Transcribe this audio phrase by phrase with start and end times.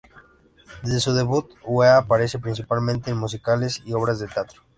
[0.81, 4.63] Desde su debut, Ueda aparece principalmente en musicales y obras de teatro.